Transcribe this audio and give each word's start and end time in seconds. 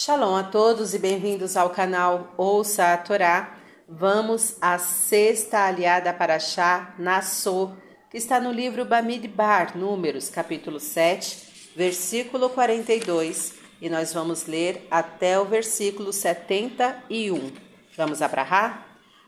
Shalom 0.00 0.36
a 0.36 0.44
todos 0.44 0.94
e 0.94 0.98
bem-vindos 1.00 1.56
ao 1.56 1.70
canal 1.70 2.32
Ouça 2.36 2.92
a 2.92 2.96
Torá. 2.96 3.56
Vamos 3.88 4.56
à 4.60 4.78
sexta 4.78 5.66
aliada 5.66 6.12
para 6.12 6.38
Chá, 6.38 6.94
Nassô, 6.96 7.72
que 8.08 8.16
está 8.16 8.38
no 8.38 8.52
livro 8.52 8.84
Bamidbar, 8.84 9.76
Números, 9.76 10.30
capítulo 10.30 10.78
7, 10.78 11.72
versículo 11.74 12.48
42, 12.48 13.54
e 13.80 13.90
nós 13.90 14.14
vamos 14.14 14.46
ler 14.46 14.86
até 14.88 15.36
o 15.36 15.44
versículo 15.44 16.12
71. 16.12 17.50
Vamos 17.96 18.22
abrahar? 18.22 18.86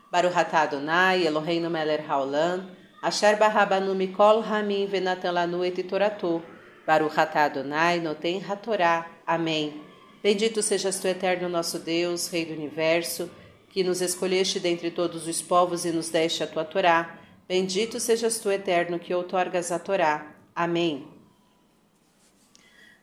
Baruch 0.09 0.37
atah 0.37 0.61
Adonai, 0.61 1.27
Eloheinu 1.27 1.69
melech 1.69 2.07
haolam, 2.07 2.65
asher 3.03 3.35
barabanu 3.35 3.93
mikol 3.93 4.39
ramin 4.39 4.87
venatan 4.87 5.33
lanu 5.33 5.65
et 5.65 5.83
toratu, 5.83 6.41
Baruch 6.87 7.19
atah 7.19 7.43
Adonai, 7.43 7.99
noten 7.99 8.39
hatorá. 8.39 9.05
Amém. 9.27 9.90
Bendito 10.23 10.61
sejas 10.61 10.99
tu, 10.99 11.07
eterno 11.07 11.49
nosso 11.49 11.79
Deus, 11.79 12.27
Rei 12.27 12.45
do 12.45 12.53
universo, 12.53 13.27
que 13.69 13.83
nos 13.83 14.01
escolheste 14.01 14.59
dentre 14.59 14.91
todos 14.91 15.27
os 15.27 15.41
povos 15.41 15.83
e 15.83 15.91
nos 15.91 16.09
deste 16.09 16.43
a 16.43 16.47
tua 16.47 16.63
Torá. 16.63 17.19
Bendito 17.47 17.99
sejas 17.99 18.37
tu, 18.37 18.51
eterno, 18.51 18.99
que 18.99 19.15
outorgas 19.15 19.71
a 19.71 19.79
Torá. 19.79 20.35
Amém. 20.55 21.07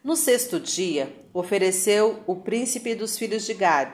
No 0.04 0.14
sexto 0.14 0.60
dia, 0.60 1.12
ofereceu 1.34 2.23
o 2.24 2.36
príncipe 2.36 2.95
dos 2.95 3.18
filhos 3.18 3.45
de 3.45 3.54
Gad, 3.54 3.90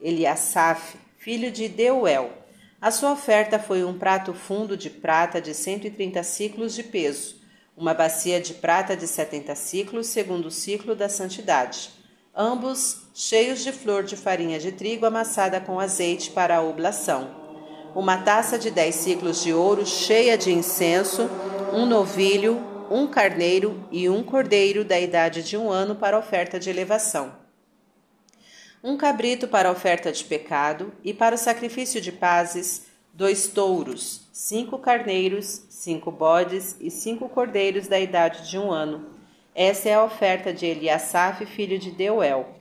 Eliasaf, 0.00 0.96
filho 1.16 1.52
de 1.52 1.68
Deuel. 1.68 2.32
A 2.80 2.90
sua 2.90 3.12
oferta 3.12 3.56
foi 3.56 3.84
um 3.84 3.96
prato 3.96 4.34
fundo 4.34 4.76
de 4.76 4.90
prata 4.90 5.40
de 5.40 5.54
130 5.54 6.20
ciclos 6.24 6.74
de 6.74 6.82
peso, 6.82 7.36
uma 7.76 7.94
bacia 7.94 8.40
de 8.40 8.52
prata 8.54 8.96
de 8.96 9.06
70 9.06 9.54
ciclos, 9.54 10.08
segundo 10.08 10.46
o 10.46 10.50
ciclo 10.50 10.96
da 10.96 11.08
santidade 11.08 11.93
ambos 12.36 13.04
cheios 13.14 13.62
de 13.62 13.70
flor 13.70 14.02
de 14.02 14.16
farinha 14.16 14.58
de 14.58 14.72
trigo 14.72 15.06
amassada 15.06 15.60
com 15.60 15.78
azeite 15.78 16.30
para 16.30 16.56
a 16.56 16.62
oblação. 16.62 17.30
Uma 17.94 18.18
taça 18.18 18.58
de 18.58 18.72
dez 18.72 18.96
ciclos 18.96 19.42
de 19.42 19.52
ouro 19.52 19.86
cheia 19.86 20.36
de 20.36 20.52
incenso, 20.52 21.30
um 21.72 21.86
novilho, 21.86 22.60
um 22.90 23.06
carneiro 23.06 23.86
e 23.90 24.08
um 24.08 24.22
cordeiro 24.22 24.84
da 24.84 24.98
idade 24.98 25.44
de 25.44 25.56
um 25.56 25.70
ano 25.70 25.94
para 25.94 26.18
oferta 26.18 26.58
de 26.58 26.68
elevação. 26.68 27.32
Um 28.82 28.96
cabrito 28.96 29.46
para 29.46 29.70
oferta 29.70 30.10
de 30.10 30.24
pecado 30.24 30.92
e 31.04 31.14
para 31.14 31.36
o 31.36 31.38
sacrifício 31.38 32.00
de 32.00 32.10
pazes, 32.10 32.86
dois 33.12 33.46
touros, 33.46 34.28
cinco 34.32 34.76
carneiros, 34.78 35.62
cinco 35.70 36.10
bodes 36.10 36.76
e 36.80 36.90
cinco 36.90 37.28
cordeiros 37.28 37.86
da 37.86 37.98
idade 37.98 38.50
de 38.50 38.58
um 38.58 38.72
ano 38.72 39.13
essa 39.54 39.88
é 39.88 39.94
a 39.94 40.04
oferta 40.04 40.52
de 40.52 40.66
Eliasaf, 40.66 41.46
filho 41.46 41.78
de 41.78 41.92
Deuel. 41.92 42.56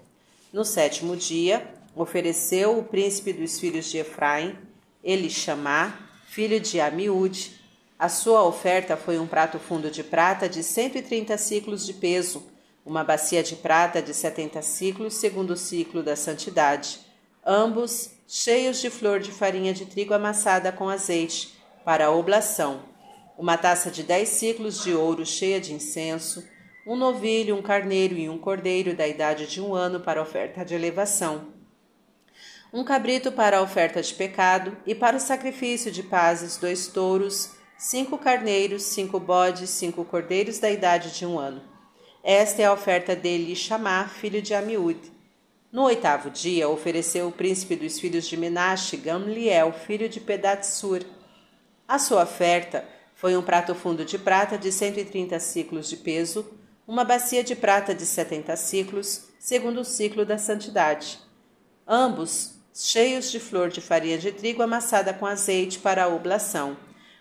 No 0.51 0.63
sétimo 0.63 1.17
dia, 1.17 1.67
ofereceu 1.95 2.77
o 2.77 2.83
príncipe 2.83 3.33
dos 3.33 3.59
filhos 3.59 3.89
de 3.89 3.97
Efraim, 3.97 4.55
Elishamá, 5.03 5.97
filho 6.27 6.59
de 6.59 6.79
Amiúde. 6.79 7.59
A 7.97 8.09
sua 8.09 8.43
oferta 8.43 8.95
foi 8.95 9.17
um 9.17 9.25
prato 9.25 9.57
fundo 9.57 9.89
de 9.89 10.03
prata 10.03 10.47
de 10.47 10.61
130 10.61 11.35
ciclos 11.37 11.83
de 11.83 11.93
peso, 11.93 12.43
uma 12.85 13.03
bacia 13.03 13.41
de 13.41 13.55
prata 13.55 13.99
de 13.99 14.13
70 14.13 14.61
ciclos, 14.61 15.15
segundo 15.15 15.51
o 15.51 15.57
ciclo 15.57 16.03
da 16.03 16.15
santidade, 16.15 16.99
ambos 17.43 18.11
cheios 18.27 18.79
de 18.79 18.89
flor 18.89 19.19
de 19.19 19.31
farinha 19.31 19.73
de 19.73 19.85
trigo 19.85 20.13
amassada 20.13 20.71
com 20.71 20.89
azeite, 20.89 21.57
para 21.83 22.05
a 22.05 22.11
oblação, 22.11 22.83
uma 23.37 23.57
taça 23.57 23.89
de 23.89 24.03
10 24.03 24.29
ciclos 24.29 24.83
de 24.83 24.93
ouro 24.93 25.25
cheia 25.25 25.59
de 25.59 25.73
incenso, 25.73 26.43
um 26.85 26.95
novilho, 26.95 27.55
um 27.55 27.61
carneiro 27.61 28.15
e 28.15 28.27
um 28.27 28.37
cordeiro 28.37 28.93
da 28.93 29.07
idade 29.07 29.47
de 29.47 29.61
um 29.61 29.73
ano 29.73 30.01
para 30.01 30.21
oferta 30.21 30.65
de 30.65 30.75
elevação, 30.75 31.53
um 32.73 32.83
cabrito 32.83 33.31
para 33.31 33.59
a 33.59 33.61
oferta 33.61 34.01
de 34.01 34.13
pecado 34.13 34.75
e 34.85 34.93
para 34.93 35.15
o 35.15 35.19
sacrifício 35.19 35.91
de 35.91 36.03
pazes, 36.03 36.57
dois 36.57 36.87
touros, 36.87 37.51
cinco 37.77 38.17
carneiros, 38.17 38.83
cinco 38.83 39.19
bodes, 39.19 39.69
cinco 39.69 40.03
cordeiros 40.03 40.57
da 40.57 40.71
idade 40.71 41.17
de 41.17 41.25
um 41.25 41.37
ano. 41.37 41.61
Esta 42.23 42.63
é 42.63 42.65
a 42.65 42.73
oferta 42.73 43.15
dele 43.15 43.55
Chamar, 43.55 44.09
filho 44.09 44.41
de 44.41 44.53
Amiúde. 44.53 45.11
No 45.71 45.83
oitavo 45.83 46.29
dia, 46.29 46.67
ofereceu 46.67 47.27
o 47.27 47.31
príncipe 47.31 47.75
dos 47.75 47.99
filhos 47.99 48.27
de 48.27 48.37
Menashe, 48.37 48.97
Gamliel, 48.97 49.71
filho 49.71 50.09
de 50.09 50.19
Pedatsur. 50.19 51.03
A 51.87 51.99
sua 51.99 52.23
oferta 52.23 52.85
foi 53.13 53.37
um 53.37 53.41
prato 53.41 53.75
fundo 53.75 54.03
de 54.03 54.17
prata 54.17 54.57
de 54.57 54.71
130 54.71 55.39
ciclos 55.39 55.89
de 55.89 55.97
peso, 55.97 56.62
uma 56.87 57.05
bacia 57.05 57.43
de 57.43 57.55
prata 57.55 57.95
de 57.95 58.05
setenta 58.05 58.55
ciclos, 58.57 59.29
segundo 59.39 59.81
o 59.81 59.85
ciclo 59.85 60.25
da 60.25 60.37
santidade. 60.37 61.17
Ambos 61.87 62.55
cheios 62.73 63.31
de 63.31 63.39
flor 63.39 63.69
de 63.69 63.79
farinha 63.79 64.17
de 64.17 64.31
trigo 64.31 64.61
amassada 64.61 65.13
com 65.13 65.25
azeite 65.25 65.79
para 65.79 66.03
a 66.03 66.07
oblação, 66.07 66.75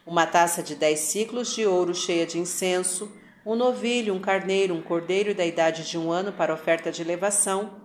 uma 0.04 0.26
taça 0.26 0.62
de 0.62 0.74
dez 0.74 0.98
ciclos 1.00 1.54
de 1.54 1.64
ouro 1.64 1.94
cheia 1.94 2.26
de 2.26 2.38
incenso, 2.38 3.12
um 3.46 3.54
novilho, 3.54 4.14
um 4.14 4.20
carneiro, 4.20 4.74
um 4.74 4.82
cordeiro 4.82 5.34
da 5.34 5.44
idade 5.44 5.88
de 5.88 5.96
um 5.96 6.10
ano 6.10 6.32
para 6.32 6.54
oferta 6.54 6.90
de 6.90 7.02
elevação, 7.02 7.82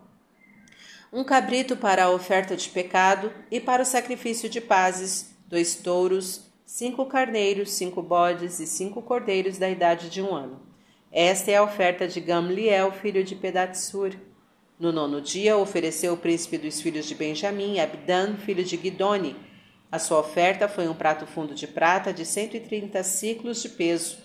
um 1.13 1.23
cabrito 1.23 1.75
para 1.77 2.05
a 2.05 2.09
oferta 2.09 2.55
de 2.55 2.69
pecado 2.69 3.31
e 3.51 3.59
para 3.59 3.83
o 3.83 3.85
sacrifício 3.85 4.49
de 4.49 4.59
pazes, 4.59 5.35
dois 5.47 5.75
touros, 5.75 6.41
cinco 6.65 7.05
carneiros, 7.05 7.71
cinco 7.71 8.01
bodes 8.01 8.59
e 8.59 8.65
cinco 8.65 9.01
cordeiros 9.01 9.57
da 9.57 9.69
idade 9.69 10.09
de 10.09 10.21
um 10.21 10.33
ano. 10.35 10.67
Esta 11.11 11.51
é 11.51 11.55
a 11.55 11.63
oferta 11.63 12.07
de 12.07 12.19
Gamliel, 12.19 12.91
filho 12.91 13.23
de 13.23 13.33
Pedatsur. 13.33 14.13
No 14.77 14.91
nono 14.91 15.21
dia, 15.21 15.57
ofereceu 15.57 16.13
o 16.13 16.17
príncipe 16.17 16.57
dos 16.57 16.81
filhos 16.81 17.05
de 17.05 17.15
Benjamim, 17.15 17.79
Abdan, 17.79 18.35
filho 18.37 18.63
de 18.63 18.75
Guidoni. 18.75 19.35
A 19.89 19.99
sua 19.99 20.19
oferta 20.19 20.67
foi 20.67 20.87
um 20.87 20.93
prato 20.93 21.25
fundo 21.25 21.55
de 21.55 21.65
prata 21.65 22.11
de 22.11 22.25
130 22.25 23.01
ciclos 23.03 23.61
de 23.61 23.69
peso, 23.69 24.17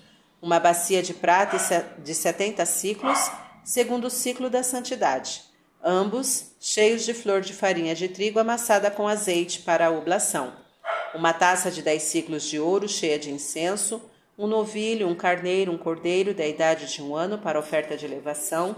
uma 0.42 0.59
bacia 0.59 1.00
de 1.03 1.15
prata 1.15 1.56
de 2.03 2.15
70 2.15 2.66
ciclos, 2.66 3.31
segundo 3.65 4.06
o 4.06 4.10
ciclo 4.10 4.50
da 4.50 4.65
santidade, 4.65 5.42
ambos 5.82 6.56
cheios 6.60 7.04
de 7.04 7.15
flor 7.15 7.42
de 7.42 7.53
farinha 7.53 7.94
de 7.94 8.09
trigo 8.09 8.41
amassada 8.41 8.91
com 8.91 9.06
azeite 9.06 9.60
para 9.60 9.87
a 9.87 9.91
oblação, 9.91 10.53
uma 11.15 11.32
taça 11.32 11.71
de 11.71 11.81
10 11.81 12.03
ciclos 12.03 12.42
de 12.42 12.59
ouro 12.59 12.88
cheia 12.88 13.21
de 13.21 13.31
incenso, 13.31 14.03
um 14.37 14.47
novilho, 14.47 15.09
um 15.09 15.15
carneiro, 15.15 15.72
um 15.72 15.78
cordeiro 15.78 16.34
da 16.34 16.47
idade 16.47 16.93
de 16.93 17.03
um 17.03 17.15
ano 17.15 17.38
para 17.38 17.59
oferta 17.59 17.97
de 17.97 18.04
elevação, 18.04 18.76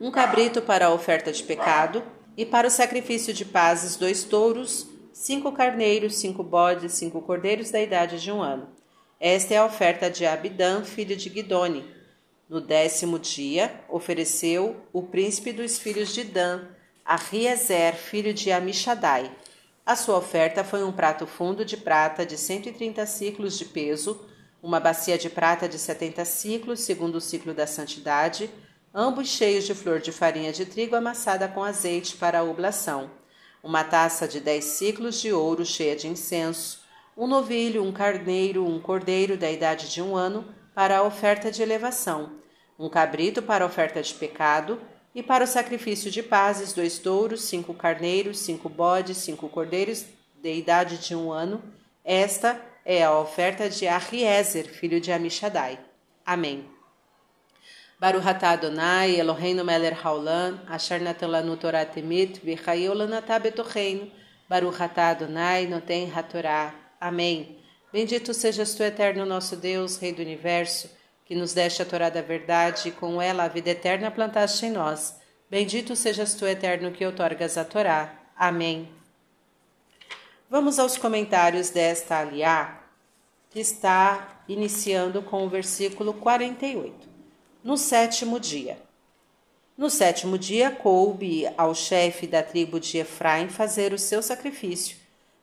um 0.00 0.10
cabrito 0.10 0.62
para 0.62 0.86
a 0.86 0.92
oferta 0.92 1.30
de 1.32 1.42
pecado, 1.42 2.02
e 2.36 2.44
para 2.44 2.66
o 2.66 2.70
sacrifício 2.70 3.32
de 3.32 3.44
pazes, 3.44 3.96
dois 3.96 4.24
touros, 4.24 4.88
cinco 5.12 5.52
carneiros, 5.52 6.16
cinco 6.16 6.42
bodes, 6.42 6.92
cinco 6.94 7.22
cordeiros 7.22 7.70
da 7.70 7.80
idade 7.80 8.20
de 8.20 8.32
um 8.32 8.42
ano. 8.42 8.68
Esta 9.20 9.54
é 9.54 9.58
a 9.58 9.64
oferta 9.64 10.10
de 10.10 10.26
Abidã, 10.26 10.82
filho 10.82 11.16
de 11.16 11.28
Guidoni. 11.28 11.84
No 12.48 12.60
décimo 12.60 13.18
dia, 13.18 13.80
ofereceu 13.88 14.76
o 14.92 15.02
príncipe 15.02 15.52
dos 15.52 15.78
filhos 15.78 16.12
de 16.12 16.24
Dan, 16.24 16.64
Riezer, 17.30 17.94
filho 17.94 18.34
de 18.34 18.50
Amishadai. 18.50 19.30
A 19.86 19.96
sua 19.96 20.16
oferta 20.16 20.64
foi 20.64 20.82
um 20.82 20.90
prato 20.90 21.26
fundo 21.26 21.62
de 21.62 21.76
prata 21.76 22.24
de 22.24 22.38
130 22.38 23.04
ciclos 23.04 23.58
de 23.58 23.66
peso, 23.66 24.18
uma 24.62 24.80
bacia 24.80 25.18
de 25.18 25.28
prata 25.28 25.68
de 25.68 25.78
70 25.78 26.24
ciclos, 26.24 26.80
segundo 26.80 27.16
o 27.16 27.20
ciclo 27.20 27.52
da 27.52 27.66
santidade, 27.66 28.48
ambos 28.94 29.28
cheios 29.28 29.64
de 29.64 29.74
flor 29.74 30.00
de 30.00 30.10
farinha 30.10 30.54
de 30.54 30.64
trigo 30.64 30.96
amassada 30.96 31.46
com 31.48 31.62
azeite 31.62 32.16
para 32.16 32.38
a 32.38 32.42
oblação, 32.42 33.10
uma 33.62 33.84
taça 33.84 34.26
de 34.26 34.40
10 34.40 34.64
ciclos 34.64 35.20
de 35.20 35.30
ouro 35.34 35.66
cheia 35.66 35.94
de 35.94 36.08
incenso, 36.08 36.80
um 37.14 37.26
novilho, 37.26 37.84
um 37.84 37.92
carneiro, 37.92 38.66
um 38.66 38.80
cordeiro 38.80 39.36
da 39.36 39.50
idade 39.50 39.92
de 39.92 40.00
um 40.00 40.16
ano 40.16 40.46
para 40.74 40.96
a 40.96 41.02
oferta 41.02 41.50
de 41.50 41.60
elevação, 41.60 42.32
um 42.78 42.88
cabrito 42.88 43.42
para 43.42 43.64
a 43.64 43.66
oferta 43.66 44.02
de 44.02 44.14
pecado, 44.14 44.80
e 45.14 45.22
para 45.22 45.44
o 45.44 45.46
sacrifício 45.46 46.10
de 46.10 46.22
pazes, 46.22 46.72
dois 46.72 46.98
touros, 46.98 47.42
cinco 47.44 47.72
carneiros, 47.72 48.38
cinco 48.38 48.68
bodes, 48.68 49.18
cinco 49.18 49.48
cordeiros 49.48 50.04
de 50.42 50.52
idade 50.52 50.98
de 50.98 51.14
um 51.14 51.30
ano. 51.30 51.62
Esta 52.04 52.60
é 52.84 53.04
a 53.04 53.16
oferta 53.18 53.70
de 53.70 53.86
Arriezer, 53.86 54.68
filho 54.68 55.00
de 55.00 55.12
Amishadai. 55.12 55.78
Amém. 56.26 56.66
Baruch 57.98 58.26
atah 58.26 58.50
Adonai, 58.50 59.14
Eloheinu 59.18 59.64
melech 59.64 59.96
haolam, 60.04 60.60
asher 60.68 61.00
natan 61.00 61.28
lanu 61.28 61.56
Torah 61.56 61.86
temit, 61.86 62.40
v'chayeu 62.44 62.92
lanatah 62.92 63.38
betocheinu. 63.38 64.10
Adonai, 64.50 65.66
noten 65.66 66.10
hatorá. 66.12 66.74
Amém. 67.00 67.58
Bendito 67.92 68.34
sejas 68.34 68.74
tu, 68.74 68.82
eterno 68.82 69.24
nosso 69.24 69.56
Deus, 69.56 69.96
Rei 69.96 70.12
do 70.12 70.20
Universo, 70.20 70.90
que 71.24 71.34
nos 71.34 71.54
deste 71.54 71.82
a 71.82 71.84
Torá 71.84 72.10
da 72.10 72.20
verdade 72.20 72.88
e 72.88 72.92
com 72.92 73.20
ela 73.20 73.44
a 73.44 73.48
vida 73.48 73.70
eterna 73.70 74.10
plantaste 74.10 74.66
em 74.66 74.70
nós. 74.70 75.16
Bendito 75.50 75.96
sejas 75.96 76.34
tu, 76.34 76.46
eterno, 76.46 76.90
que 76.90 77.04
outorgas 77.04 77.56
a 77.56 77.64
Torá. 77.64 78.12
Amém. 78.36 78.88
Vamos 80.50 80.78
aos 80.78 80.96
comentários 80.96 81.70
desta 81.70 82.18
aliá, 82.18 82.80
que 83.50 83.60
está 83.60 84.42
iniciando 84.48 85.22
com 85.22 85.44
o 85.44 85.48
versículo 85.48 86.12
48. 86.14 87.08
No 87.62 87.76
sétimo 87.76 88.38
dia. 88.38 88.78
No 89.76 89.88
sétimo 89.90 90.38
dia, 90.38 90.70
coube 90.70 91.48
ao 91.56 91.74
chefe 91.74 92.26
da 92.26 92.42
tribo 92.42 92.78
de 92.78 92.98
Efraim 92.98 93.48
fazer 93.48 93.92
o 93.92 93.98
seu 93.98 94.22
sacrifício. 94.22 94.96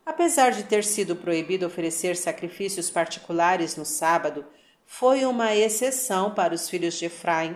Apesar 0.06 0.52
de 0.52 0.64
ter 0.64 0.84
sido 0.84 1.16
proibido 1.16 1.66
oferecer 1.66 2.16
sacrifícios 2.16 2.90
particulares 2.90 3.76
no 3.76 3.86
sábado, 3.86 4.46
foi 4.94 5.26
uma 5.26 5.56
exceção 5.56 6.32
para 6.32 6.54
os 6.54 6.70
filhos 6.70 6.96
de 6.96 7.06
Efraim, 7.06 7.56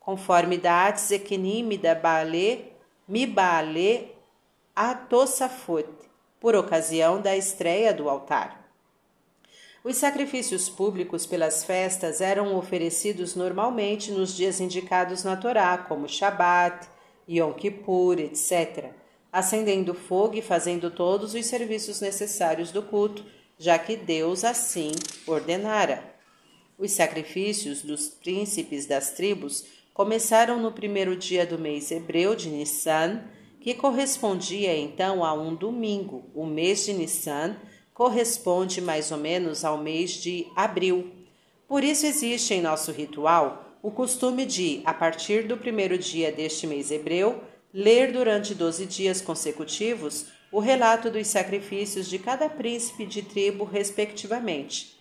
conforme 0.00 0.58
Dates 0.58 1.12
Equenime 1.12 1.78
da 1.78 1.94
Baale, 1.94 2.72
Mibaale, 3.06 4.12
Atossafot, 4.74 5.88
por 6.40 6.56
ocasião 6.56 7.20
da 7.22 7.36
estreia 7.36 7.94
do 7.94 8.10
altar. 8.10 8.68
Os 9.84 9.96
sacrifícios 9.96 10.68
públicos 10.68 11.24
pelas 11.24 11.64
festas 11.64 12.20
eram 12.20 12.56
oferecidos 12.56 13.36
normalmente 13.36 14.10
nos 14.10 14.36
dias 14.36 14.60
indicados 14.60 15.22
na 15.22 15.36
Torá, 15.36 15.78
como 15.78 16.08
Shabat, 16.08 16.88
Yom 17.28 17.52
Kippur, 17.52 18.18
etc., 18.18 18.90
acendendo 19.32 19.94
fogo 19.94 20.34
e 20.34 20.42
fazendo 20.42 20.90
todos 20.90 21.32
os 21.32 21.46
serviços 21.46 22.00
necessários 22.00 22.72
do 22.72 22.82
culto, 22.82 23.24
já 23.56 23.78
que 23.78 23.96
Deus 23.96 24.42
assim 24.42 24.90
ordenara. 25.28 26.15
Os 26.78 26.92
sacrifícios 26.92 27.80
dos 27.82 28.08
príncipes 28.08 28.84
das 28.84 29.12
tribos 29.12 29.64
começaram 29.94 30.60
no 30.60 30.72
primeiro 30.72 31.16
dia 31.16 31.46
do 31.46 31.58
mês 31.58 31.90
hebreu 31.90 32.34
de 32.34 32.50
Nissan, 32.50 33.22
que 33.60 33.72
correspondia 33.72 34.76
então 34.76 35.24
a 35.24 35.32
um 35.32 35.54
domingo. 35.54 36.30
O 36.34 36.44
mês 36.44 36.84
de 36.84 36.92
Nissan 36.92 37.56
corresponde 37.94 38.82
mais 38.82 39.10
ou 39.10 39.16
menos 39.16 39.64
ao 39.64 39.78
mês 39.78 40.10
de 40.10 40.46
abril. 40.54 41.10
Por 41.66 41.82
isso 41.82 42.04
existe 42.04 42.52
em 42.52 42.60
nosso 42.60 42.92
ritual 42.92 43.78
o 43.82 43.90
costume 43.90 44.44
de, 44.44 44.82
a 44.84 44.92
partir 44.92 45.46
do 45.46 45.56
primeiro 45.56 45.96
dia 45.96 46.30
deste 46.30 46.66
mês 46.66 46.90
hebreu, 46.90 47.42
ler 47.72 48.12
durante 48.12 48.54
doze 48.54 48.84
dias 48.84 49.22
consecutivos 49.22 50.26
o 50.52 50.60
relato 50.60 51.10
dos 51.10 51.26
sacrifícios 51.26 52.08
de 52.08 52.18
cada 52.18 52.48
príncipe 52.48 53.06
de 53.06 53.22
tribo, 53.22 53.64
respectivamente, 53.64 54.95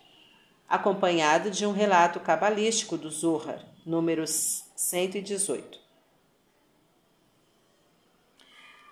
acompanhado 0.68 1.52
de 1.52 1.66
um 1.66 1.72
relato 1.72 2.20
cabalístico 2.20 2.98
do 2.98 3.10
Zohar, 3.10 3.64
números 3.86 4.66
118 4.76 5.86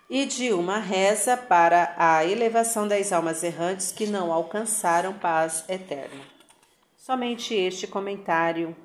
e 0.09 0.27
de 0.27 0.53
uma 0.53 0.77
reza 0.77 1.35
para 1.35 1.95
a 1.97 2.23
elevação 2.23 2.87
das 2.87 3.11
almas 3.11 3.41
errantes 3.41 3.91
que 3.91 4.05
não 4.05 4.31
alcançaram 4.31 5.13
paz 5.13 5.65
eterna. 5.67 6.21
Somente 6.95 7.55
este 7.55 7.87
comentário. 7.87 8.75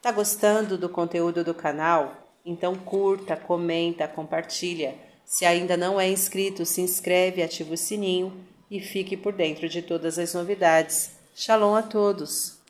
Tá 0.00 0.12
gostando 0.12 0.78
do 0.78 0.88
conteúdo 0.88 1.42
do 1.42 1.54
canal? 1.54 2.28
Então 2.46 2.76
curta, 2.76 3.36
comenta, 3.36 4.06
compartilha. 4.06 4.94
Se 5.24 5.44
ainda 5.44 5.76
não 5.76 6.00
é 6.00 6.08
inscrito, 6.08 6.64
se 6.64 6.80
inscreve, 6.80 7.42
ativa 7.42 7.74
o 7.74 7.76
sininho 7.76 8.32
e 8.70 8.80
fique 8.80 9.16
por 9.16 9.32
dentro 9.32 9.68
de 9.68 9.82
todas 9.82 10.20
as 10.20 10.34
novidades. 10.34 11.13
Shalom 11.36 11.74
a 11.74 11.82
todos! 11.82 12.63